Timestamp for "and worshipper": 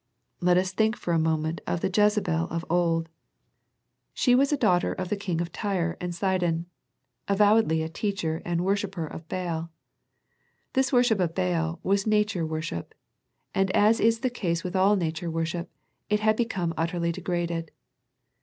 8.43-9.05